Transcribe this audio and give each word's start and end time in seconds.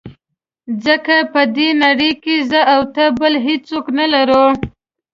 ځکه 0.85 1.15
په 1.33 1.41
دې 1.55 1.69
نړۍ 1.83 2.11
کې 2.23 2.35
زه 2.49 2.59
او 2.73 2.81
ته 2.95 3.03
بل 3.19 3.33
هېڅوک 3.45 3.85
نه 3.99 4.05
لرو. 4.13 4.45